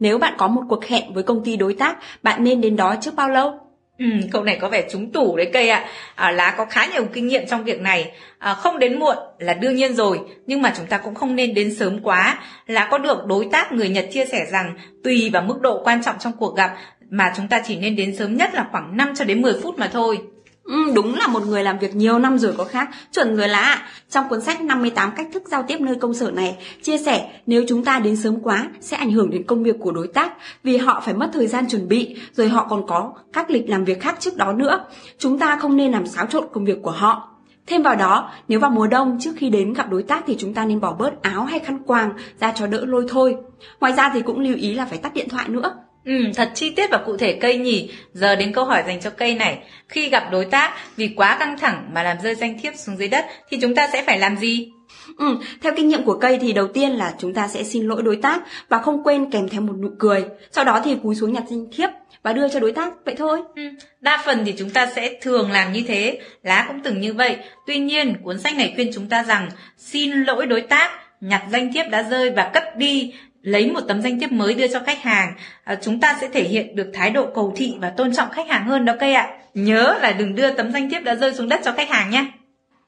Nếu 0.00 0.18
bạn 0.18 0.34
có 0.38 0.48
một 0.48 0.62
cuộc 0.68 0.84
hẹn 0.84 1.12
với 1.12 1.22
công 1.22 1.44
ty 1.44 1.56
đối 1.56 1.74
tác, 1.74 1.96
bạn 2.22 2.44
nên 2.44 2.60
đến 2.60 2.76
đó 2.76 2.94
trước 3.00 3.14
bao 3.14 3.28
lâu? 3.28 3.58
Ừ, 3.98 4.06
câu 4.32 4.44
này 4.44 4.58
có 4.60 4.68
vẻ 4.68 4.88
trúng 4.90 5.12
tủ 5.12 5.36
đấy 5.36 5.50
cây 5.52 5.68
ạ. 5.68 5.88
À. 6.14 6.30
lá 6.30 6.54
có 6.56 6.64
khá 6.64 6.86
nhiều 6.86 7.04
kinh 7.12 7.26
nghiệm 7.26 7.46
trong 7.46 7.64
việc 7.64 7.80
này. 7.80 8.12
À, 8.38 8.54
không 8.54 8.78
đến 8.78 8.98
muộn 8.98 9.16
là 9.38 9.54
đương 9.54 9.74
nhiên 9.74 9.94
rồi, 9.94 10.20
nhưng 10.46 10.62
mà 10.62 10.72
chúng 10.76 10.86
ta 10.86 10.98
cũng 10.98 11.14
không 11.14 11.36
nên 11.36 11.54
đến 11.54 11.74
sớm 11.74 11.98
quá. 12.02 12.38
Lá 12.66 12.88
có 12.90 12.98
được 12.98 13.26
đối 13.26 13.48
tác 13.52 13.72
người 13.72 13.88
Nhật 13.88 14.08
chia 14.12 14.26
sẻ 14.26 14.46
rằng 14.52 14.74
tùy 15.04 15.30
vào 15.32 15.42
mức 15.42 15.60
độ 15.60 15.80
quan 15.84 16.02
trọng 16.02 16.16
trong 16.18 16.32
cuộc 16.38 16.56
gặp 16.56 16.76
mà 17.10 17.32
chúng 17.36 17.48
ta 17.48 17.62
chỉ 17.66 17.76
nên 17.76 17.96
đến 17.96 18.16
sớm 18.16 18.36
nhất 18.36 18.54
là 18.54 18.66
khoảng 18.72 18.96
5 18.96 19.14
cho 19.14 19.24
đến 19.24 19.42
10 19.42 19.52
phút 19.62 19.78
mà 19.78 19.88
thôi. 19.92 20.18
Ừ, 20.66 20.92
đúng 20.94 21.14
là 21.14 21.26
một 21.26 21.46
người 21.46 21.62
làm 21.62 21.78
việc 21.78 21.96
nhiều 21.96 22.18
năm 22.18 22.38
rồi 22.38 22.54
có 22.58 22.64
khác, 22.64 22.88
chuẩn 23.12 23.36
rồi 23.36 23.48
lá 23.48 23.88
Trong 24.10 24.28
cuốn 24.28 24.40
sách 24.40 24.60
58 24.60 25.10
cách 25.16 25.26
thức 25.32 25.42
giao 25.46 25.62
tiếp 25.62 25.80
nơi 25.80 25.94
công 25.94 26.14
sở 26.14 26.30
này, 26.30 26.56
chia 26.82 26.98
sẻ 26.98 27.30
nếu 27.46 27.64
chúng 27.68 27.84
ta 27.84 27.98
đến 27.98 28.16
sớm 28.16 28.40
quá 28.40 28.68
sẽ 28.80 28.96
ảnh 28.96 29.12
hưởng 29.12 29.30
đến 29.30 29.42
công 29.42 29.62
việc 29.62 29.76
của 29.80 29.92
đối 29.92 30.06
tác 30.08 30.32
vì 30.62 30.76
họ 30.76 31.02
phải 31.04 31.14
mất 31.14 31.30
thời 31.32 31.46
gian 31.46 31.68
chuẩn 31.68 31.88
bị, 31.88 32.16
rồi 32.32 32.48
họ 32.48 32.66
còn 32.70 32.86
có 32.86 33.12
các 33.32 33.50
lịch 33.50 33.68
làm 33.68 33.84
việc 33.84 34.00
khác 34.00 34.16
trước 34.20 34.36
đó 34.36 34.52
nữa. 34.52 34.84
Chúng 35.18 35.38
ta 35.38 35.56
không 35.56 35.76
nên 35.76 35.92
làm 35.92 36.06
xáo 36.06 36.26
trộn 36.26 36.44
công 36.52 36.64
việc 36.64 36.78
của 36.82 36.90
họ. 36.90 37.28
Thêm 37.66 37.82
vào 37.82 37.96
đó, 37.96 38.30
nếu 38.48 38.60
vào 38.60 38.70
mùa 38.70 38.86
đông 38.86 39.18
trước 39.20 39.32
khi 39.36 39.50
đến 39.50 39.72
gặp 39.72 39.90
đối 39.90 40.02
tác 40.02 40.24
thì 40.26 40.36
chúng 40.38 40.54
ta 40.54 40.64
nên 40.64 40.80
bỏ 40.80 40.92
bớt 40.92 41.22
áo 41.22 41.44
hay 41.44 41.58
khăn 41.58 41.78
quàng 41.86 42.12
ra 42.40 42.52
cho 42.52 42.66
đỡ 42.66 42.84
lôi 42.84 43.06
thôi. 43.08 43.36
Ngoài 43.80 43.92
ra 43.92 44.10
thì 44.14 44.22
cũng 44.22 44.40
lưu 44.40 44.56
ý 44.56 44.74
là 44.74 44.86
phải 44.86 44.98
tắt 44.98 45.14
điện 45.14 45.28
thoại 45.28 45.48
nữa. 45.48 45.74
Ừ, 46.06 46.12
thật 46.34 46.50
chi 46.54 46.70
tiết 46.70 46.90
và 46.90 46.98
cụ 46.98 47.16
thể 47.16 47.38
cây 47.40 47.58
nhỉ. 47.58 47.90
Giờ 48.12 48.36
đến 48.36 48.52
câu 48.52 48.64
hỏi 48.64 48.82
dành 48.86 49.00
cho 49.00 49.10
cây 49.10 49.34
này. 49.34 49.58
Khi 49.88 50.08
gặp 50.08 50.28
đối 50.32 50.44
tác 50.44 50.74
vì 50.96 51.08
quá 51.16 51.36
căng 51.38 51.58
thẳng 51.58 51.90
mà 51.92 52.02
làm 52.02 52.16
rơi 52.22 52.34
danh 52.34 52.58
thiếp 52.58 52.72
xuống 52.76 52.96
dưới 52.96 53.08
đất 53.08 53.26
thì 53.50 53.58
chúng 53.60 53.74
ta 53.74 53.88
sẽ 53.92 54.02
phải 54.02 54.18
làm 54.18 54.36
gì? 54.36 54.72
Ừ, 55.18 55.38
theo 55.62 55.72
kinh 55.76 55.88
nghiệm 55.88 56.04
của 56.04 56.18
cây 56.18 56.38
thì 56.40 56.52
đầu 56.52 56.68
tiên 56.68 56.90
là 56.90 57.14
chúng 57.18 57.34
ta 57.34 57.48
sẽ 57.48 57.64
xin 57.64 57.84
lỗi 57.84 58.02
đối 58.02 58.16
tác 58.16 58.40
và 58.68 58.78
không 58.78 59.02
quên 59.02 59.30
kèm 59.30 59.48
theo 59.48 59.60
một 59.60 59.74
nụ 59.82 59.88
cười. 59.98 60.24
Sau 60.52 60.64
đó 60.64 60.80
thì 60.84 60.96
cúi 61.02 61.14
xuống 61.14 61.32
nhặt 61.32 61.44
danh 61.48 61.66
thiếp 61.72 61.90
và 62.22 62.32
đưa 62.32 62.48
cho 62.48 62.60
đối 62.60 62.72
tác 62.72 62.92
vậy 63.04 63.14
thôi. 63.18 63.42
Ừ, 63.56 63.62
đa 64.00 64.22
phần 64.26 64.44
thì 64.44 64.54
chúng 64.58 64.70
ta 64.70 64.86
sẽ 64.96 65.18
thường 65.22 65.50
làm 65.50 65.72
như 65.72 65.82
thế, 65.86 66.20
lá 66.42 66.64
cũng 66.68 66.80
từng 66.84 67.00
như 67.00 67.14
vậy. 67.14 67.36
Tuy 67.66 67.78
nhiên, 67.78 68.14
cuốn 68.22 68.38
sách 68.38 68.56
này 68.56 68.72
khuyên 68.74 68.90
chúng 68.94 69.08
ta 69.08 69.22
rằng 69.22 69.48
xin 69.78 70.12
lỗi 70.12 70.46
đối 70.46 70.60
tác, 70.60 70.90
nhặt 71.20 71.42
danh 71.52 71.72
thiếp 71.72 71.88
đã 71.90 72.02
rơi 72.02 72.30
và 72.30 72.50
cất 72.54 72.76
đi 72.76 73.12
lấy 73.46 73.70
một 73.70 73.80
tấm 73.88 74.02
danh 74.02 74.20
thiếp 74.20 74.32
mới 74.32 74.54
đưa 74.54 74.68
cho 74.68 74.80
khách 74.86 75.02
hàng 75.02 75.34
à, 75.64 75.78
chúng 75.82 76.00
ta 76.00 76.16
sẽ 76.20 76.28
thể 76.28 76.44
hiện 76.44 76.76
được 76.76 76.90
thái 76.94 77.10
độ 77.10 77.26
cầu 77.34 77.52
thị 77.56 77.74
và 77.80 77.90
tôn 77.90 78.14
trọng 78.14 78.30
khách 78.30 78.48
hàng 78.48 78.66
hơn 78.66 78.84
đó 78.84 78.92
cây 79.00 79.14
ạ. 79.14 79.28
Nhớ 79.54 79.98
là 80.02 80.12
đừng 80.12 80.34
đưa 80.34 80.50
tấm 80.50 80.72
danh 80.72 80.90
thiếp 80.90 81.04
đã 81.04 81.14
rơi 81.14 81.34
xuống 81.34 81.48
đất 81.48 81.60
cho 81.64 81.72
khách 81.72 81.90
hàng 81.90 82.10
nhé. 82.10 82.26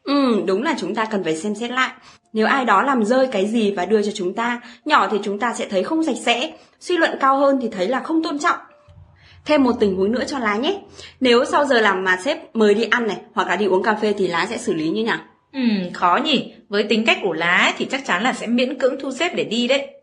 Ừ 0.03 0.43
đúng 0.47 0.63
là 0.63 0.75
chúng 0.79 0.95
ta 0.95 1.05
cần 1.05 1.25
phải 1.25 1.37
xem 1.37 1.55
xét 1.55 1.71
lại. 1.71 1.91
Nếu 2.33 2.47
ai 2.47 2.65
đó 2.65 2.83
làm 2.83 3.05
rơi 3.05 3.27
cái 3.27 3.47
gì 3.47 3.73
và 3.73 3.85
đưa 3.85 4.03
cho 4.03 4.11
chúng 4.15 4.35
ta 4.35 4.61
nhỏ 4.85 5.09
thì 5.11 5.19
chúng 5.23 5.39
ta 5.39 5.55
sẽ 5.55 5.67
thấy 5.69 5.83
không 5.83 6.05
sạch 6.05 6.17
sẽ 6.25 6.53
suy 6.81 6.97
luận 6.97 7.19
cao 7.21 7.39
hơn 7.39 7.59
thì 7.63 7.69
thấy 7.73 7.89
là 7.89 8.01
không 8.01 8.23
tôn 8.23 8.39
trọng. 8.39 8.59
Thêm 9.45 9.63
một 9.63 9.73
tình 9.81 9.97
huống 9.97 10.13
nữa 10.13 10.25
cho 10.27 10.39
lá 10.39 10.57
nhé. 10.57 10.81
Nếu 11.21 11.45
sau 11.45 11.65
giờ 11.65 11.81
làm 11.81 12.05
mà 12.05 12.19
sếp 12.25 12.57
mời 12.57 12.75
đi 12.75 12.85
ăn 12.91 13.07
này 13.07 13.17
hoặc 13.33 13.49
là 13.49 13.57
đi 13.57 13.67
uống 13.67 13.83
cà 13.83 13.95
phê 13.95 14.15
thì 14.19 14.27
lá 14.27 14.47
sẽ 14.51 14.59
xử 14.59 14.75
lý 14.75 14.89
như 14.89 15.05
nào? 15.05 15.19
Ừ 15.53 15.61
khó 15.95 16.21
nhỉ. 16.25 16.55
Với 16.69 16.83
tính 16.83 17.05
cách 17.07 17.19
của 17.23 17.33
lá 17.33 17.73
thì 17.79 17.85
chắc 17.91 18.07
chắn 18.07 18.23
là 18.23 18.33
sẽ 18.33 18.47
miễn 18.47 18.79
cưỡng 18.79 19.01
thu 19.01 19.13
xếp 19.13 19.35
để 19.35 19.45
đi 19.45 19.69
đấy 19.69 19.98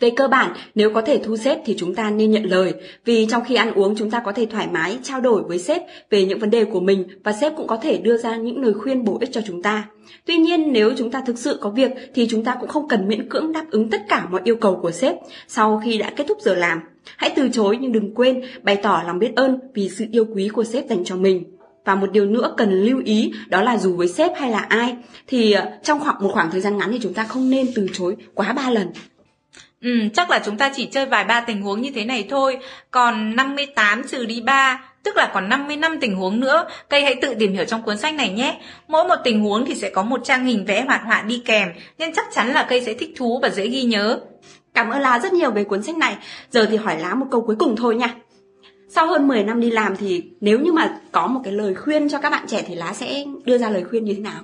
về 0.00 0.10
cơ 0.10 0.28
bản, 0.28 0.54
nếu 0.74 0.90
có 0.90 1.00
thể 1.00 1.20
thu 1.24 1.36
xếp 1.36 1.58
thì 1.64 1.74
chúng 1.78 1.94
ta 1.94 2.10
nên 2.10 2.30
nhận 2.30 2.44
lời, 2.44 2.74
vì 3.04 3.26
trong 3.26 3.44
khi 3.44 3.54
ăn 3.54 3.74
uống 3.74 3.96
chúng 3.96 4.10
ta 4.10 4.22
có 4.24 4.32
thể 4.32 4.46
thoải 4.46 4.68
mái 4.72 4.98
trao 5.02 5.20
đổi 5.20 5.42
với 5.42 5.58
sếp 5.58 5.82
về 6.10 6.24
những 6.24 6.38
vấn 6.38 6.50
đề 6.50 6.64
của 6.64 6.80
mình 6.80 7.04
và 7.24 7.32
sếp 7.32 7.52
cũng 7.56 7.66
có 7.66 7.76
thể 7.76 7.98
đưa 7.98 8.16
ra 8.16 8.36
những 8.36 8.62
lời 8.62 8.72
khuyên 8.74 9.04
bổ 9.04 9.18
ích 9.20 9.32
cho 9.32 9.40
chúng 9.46 9.62
ta. 9.62 9.88
Tuy 10.26 10.36
nhiên, 10.36 10.72
nếu 10.72 10.92
chúng 10.96 11.10
ta 11.10 11.22
thực 11.26 11.38
sự 11.38 11.58
có 11.60 11.70
việc 11.70 11.90
thì 12.14 12.26
chúng 12.30 12.44
ta 12.44 12.56
cũng 12.60 12.68
không 12.68 12.88
cần 12.88 13.08
miễn 13.08 13.28
cưỡng 13.28 13.52
đáp 13.52 13.64
ứng 13.70 13.90
tất 13.90 14.00
cả 14.08 14.26
mọi 14.30 14.40
yêu 14.44 14.56
cầu 14.56 14.78
của 14.82 14.90
sếp 14.90 15.14
sau 15.48 15.80
khi 15.84 15.98
đã 15.98 16.10
kết 16.16 16.24
thúc 16.28 16.38
giờ 16.40 16.54
làm. 16.54 16.80
Hãy 17.16 17.32
từ 17.36 17.48
chối 17.48 17.78
nhưng 17.80 17.92
đừng 17.92 18.14
quên 18.14 18.42
bày 18.62 18.76
tỏ 18.76 19.02
lòng 19.06 19.18
biết 19.18 19.36
ơn 19.36 19.58
vì 19.74 19.88
sự 19.88 20.04
yêu 20.12 20.24
quý 20.34 20.48
của 20.48 20.64
sếp 20.64 20.88
dành 20.88 21.04
cho 21.04 21.16
mình. 21.16 21.44
Và 21.84 21.94
một 21.94 22.12
điều 22.12 22.26
nữa 22.26 22.54
cần 22.56 22.72
lưu 22.72 23.02
ý 23.04 23.32
đó 23.48 23.62
là 23.62 23.78
dù 23.78 23.96
với 23.96 24.08
sếp 24.08 24.32
hay 24.36 24.50
là 24.50 24.58
ai 24.58 24.96
thì 25.26 25.52
ờ, 25.52 25.70
trong 25.82 26.00
khoảng 26.00 26.22
một 26.22 26.30
khoảng 26.32 26.50
thời 26.50 26.60
gian 26.60 26.78
ngắn 26.78 26.92
thì 26.92 26.98
chúng 27.02 27.14
ta 27.14 27.24
không 27.24 27.50
nên 27.50 27.66
từ 27.74 27.86
chối 27.92 28.16
quá 28.34 28.52
ba 28.52 28.70
lần 28.70 28.88
Ừ, 29.82 29.90
chắc 30.14 30.30
là 30.30 30.40
chúng 30.44 30.56
ta 30.56 30.72
chỉ 30.76 30.86
chơi 30.86 31.06
vài 31.06 31.24
ba 31.24 31.40
tình 31.40 31.62
huống 31.62 31.82
như 31.82 31.90
thế 31.94 32.04
này 32.04 32.26
thôi. 32.30 32.58
Còn 32.90 33.36
58 33.36 34.02
trừ 34.08 34.26
đi 34.26 34.40
3, 34.40 34.84
tức 35.02 35.16
là 35.16 35.30
còn 35.34 35.48
55 35.48 36.00
tình 36.00 36.16
huống 36.16 36.40
nữa. 36.40 36.64
Cây 36.88 37.02
hãy 37.02 37.14
tự 37.14 37.34
tìm 37.34 37.52
hiểu 37.52 37.64
trong 37.64 37.82
cuốn 37.82 37.98
sách 37.98 38.14
này 38.14 38.28
nhé. 38.30 38.60
Mỗi 38.88 39.08
một 39.08 39.16
tình 39.24 39.40
huống 39.40 39.66
thì 39.66 39.74
sẽ 39.74 39.90
có 39.90 40.02
một 40.02 40.20
trang 40.24 40.46
hình 40.46 40.64
vẽ 40.64 40.84
hoạt 40.86 41.02
họa 41.04 41.22
đi 41.22 41.42
kèm, 41.44 41.68
nên 41.98 42.12
chắc 42.14 42.26
chắn 42.32 42.52
là 42.52 42.66
cây 42.68 42.80
sẽ 42.80 42.94
thích 42.94 43.12
thú 43.16 43.38
và 43.42 43.48
dễ 43.48 43.68
ghi 43.68 43.82
nhớ. 43.82 44.20
Cảm 44.74 44.90
ơn 44.90 45.00
Lá 45.00 45.18
rất 45.18 45.32
nhiều 45.32 45.50
về 45.50 45.64
cuốn 45.64 45.82
sách 45.82 45.96
này. 45.96 46.16
Giờ 46.50 46.66
thì 46.70 46.76
hỏi 46.76 47.00
Lá 47.00 47.14
một 47.14 47.26
câu 47.30 47.40
cuối 47.40 47.56
cùng 47.58 47.76
thôi 47.76 47.96
nha. 47.96 48.14
Sau 48.88 49.06
hơn 49.06 49.28
10 49.28 49.42
năm 49.42 49.60
đi 49.60 49.70
làm 49.70 49.96
thì 49.96 50.22
nếu 50.40 50.58
như 50.60 50.72
mà 50.72 51.00
có 51.12 51.26
một 51.26 51.40
cái 51.44 51.52
lời 51.52 51.74
khuyên 51.74 52.08
cho 52.08 52.18
các 52.18 52.30
bạn 52.30 52.46
trẻ 52.48 52.62
thì 52.66 52.74
Lá 52.74 52.92
sẽ 52.94 53.24
đưa 53.44 53.58
ra 53.58 53.70
lời 53.70 53.84
khuyên 53.90 54.04
như 54.04 54.14
thế 54.14 54.20
nào? 54.20 54.40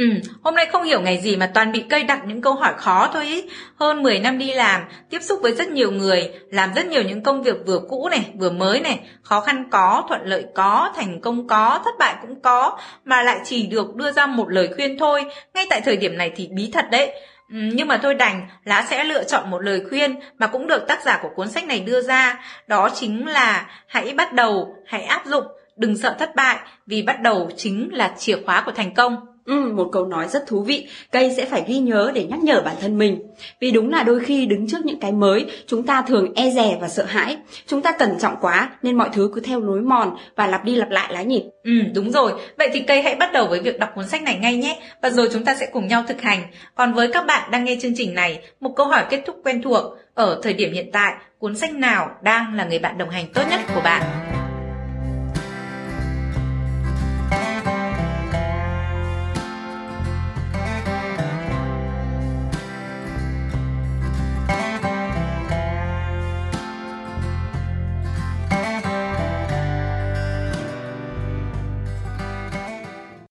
Ừ, 0.00 0.06
hôm 0.42 0.54
nay 0.54 0.66
không 0.72 0.82
hiểu 0.82 1.00
ngày 1.00 1.18
gì 1.18 1.36
mà 1.36 1.50
toàn 1.54 1.72
bị 1.72 1.84
cây 1.90 2.04
đặt 2.04 2.20
những 2.26 2.42
câu 2.42 2.54
hỏi 2.54 2.72
khó 2.76 3.10
thôi 3.12 3.24
ý. 3.24 3.44
Hơn 3.76 4.02
10 4.02 4.18
năm 4.18 4.38
đi 4.38 4.52
làm, 4.52 4.80
tiếp 5.10 5.22
xúc 5.22 5.38
với 5.42 5.54
rất 5.54 5.68
nhiều 5.68 5.90
người, 5.90 6.30
làm 6.50 6.74
rất 6.74 6.86
nhiều 6.86 7.02
những 7.02 7.22
công 7.22 7.42
việc 7.42 7.56
vừa 7.66 7.80
cũ 7.88 8.08
này, 8.08 8.30
vừa 8.34 8.50
mới 8.50 8.80
này, 8.80 9.00
khó 9.22 9.40
khăn 9.40 9.64
có, 9.70 10.04
thuận 10.08 10.20
lợi 10.24 10.44
có, 10.54 10.92
thành 10.96 11.20
công 11.20 11.46
có, 11.46 11.80
thất 11.84 11.90
bại 11.98 12.14
cũng 12.22 12.40
có, 12.40 12.78
mà 13.04 13.22
lại 13.22 13.38
chỉ 13.44 13.66
được 13.66 13.94
đưa 13.94 14.12
ra 14.12 14.26
một 14.26 14.50
lời 14.50 14.68
khuyên 14.76 14.98
thôi, 14.98 15.24
ngay 15.54 15.66
tại 15.70 15.80
thời 15.80 15.96
điểm 15.96 16.18
này 16.18 16.32
thì 16.36 16.48
bí 16.52 16.70
thật 16.72 16.84
đấy. 16.90 17.12
Ừ, 17.52 17.58
nhưng 17.72 17.88
mà 17.88 17.96
thôi 17.96 18.14
đành, 18.14 18.48
lá 18.64 18.86
sẽ 18.90 19.04
lựa 19.04 19.24
chọn 19.24 19.50
một 19.50 19.58
lời 19.58 19.82
khuyên 19.88 20.20
mà 20.38 20.46
cũng 20.46 20.66
được 20.66 20.88
tác 20.88 21.02
giả 21.04 21.18
của 21.22 21.30
cuốn 21.36 21.48
sách 21.48 21.64
này 21.64 21.80
đưa 21.80 22.00
ra, 22.00 22.44
đó 22.66 22.88
chính 22.94 23.26
là 23.26 23.66
hãy 23.86 24.14
bắt 24.16 24.32
đầu, 24.32 24.74
hãy 24.86 25.02
áp 25.02 25.26
dụng, 25.26 25.44
đừng 25.76 25.96
sợ 25.96 26.16
thất 26.18 26.34
bại, 26.34 26.58
vì 26.86 27.02
bắt 27.02 27.20
đầu 27.20 27.50
chính 27.56 27.88
là 27.92 28.14
chìa 28.18 28.36
khóa 28.46 28.62
của 28.66 28.72
thành 28.72 28.94
công. 28.94 29.29
Ừ, 29.50 29.72
một 29.74 29.88
câu 29.92 30.06
nói 30.06 30.28
rất 30.28 30.46
thú 30.46 30.62
vị, 30.62 30.86
cây 31.12 31.34
sẽ 31.36 31.44
phải 31.44 31.64
ghi 31.66 31.78
nhớ 31.78 32.12
để 32.14 32.24
nhắc 32.24 32.38
nhở 32.42 32.62
bản 32.64 32.76
thân 32.80 32.98
mình. 32.98 33.22
Vì 33.60 33.70
đúng 33.70 33.90
là 33.90 34.02
đôi 34.02 34.20
khi 34.20 34.46
đứng 34.46 34.68
trước 34.68 34.84
những 34.84 35.00
cái 35.00 35.12
mới, 35.12 35.46
chúng 35.66 35.82
ta 35.82 36.02
thường 36.02 36.34
e 36.34 36.50
dè 36.50 36.78
và 36.80 36.88
sợ 36.88 37.04
hãi. 37.04 37.36
Chúng 37.66 37.82
ta 37.82 37.92
cẩn 37.92 38.18
trọng 38.18 38.36
quá 38.40 38.70
nên 38.82 38.98
mọi 38.98 39.08
thứ 39.12 39.30
cứ 39.34 39.40
theo 39.40 39.60
lối 39.60 39.80
mòn 39.80 40.16
và 40.36 40.46
lặp 40.46 40.64
đi 40.64 40.76
lặp 40.76 40.90
lại 40.90 41.12
lá 41.12 41.22
nhịp. 41.22 41.42
Ừ, 41.64 41.70
đúng 41.94 42.10
rồi. 42.10 42.32
Vậy 42.58 42.70
thì 42.72 42.80
cây 42.80 43.02
hãy 43.02 43.14
bắt 43.14 43.32
đầu 43.32 43.46
với 43.46 43.60
việc 43.60 43.78
đọc 43.78 43.90
cuốn 43.94 44.08
sách 44.08 44.22
này 44.22 44.38
ngay 44.40 44.56
nhé. 44.56 44.78
Và 45.02 45.10
rồi 45.10 45.28
chúng 45.32 45.44
ta 45.44 45.54
sẽ 45.54 45.66
cùng 45.72 45.86
nhau 45.86 46.04
thực 46.08 46.20
hành. 46.20 46.42
Còn 46.74 46.92
với 46.92 47.12
các 47.12 47.26
bạn 47.26 47.50
đang 47.50 47.64
nghe 47.64 47.76
chương 47.82 47.94
trình 47.96 48.14
này, 48.14 48.40
một 48.60 48.72
câu 48.76 48.86
hỏi 48.86 49.04
kết 49.10 49.22
thúc 49.26 49.36
quen 49.44 49.62
thuộc. 49.62 49.84
Ở 50.14 50.40
thời 50.42 50.52
điểm 50.52 50.72
hiện 50.72 50.90
tại, 50.92 51.14
cuốn 51.38 51.56
sách 51.56 51.72
nào 51.72 52.10
đang 52.22 52.54
là 52.54 52.64
người 52.64 52.78
bạn 52.78 52.98
đồng 52.98 53.10
hành 53.10 53.26
tốt 53.34 53.42
nhất 53.50 53.60
của 53.74 53.80
bạn? 53.84 54.02